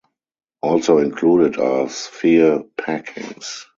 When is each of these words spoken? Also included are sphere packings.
Also 0.63 0.97
included 0.97 1.57
are 1.59 1.87
sphere 1.87 2.63
packings. 2.75 3.67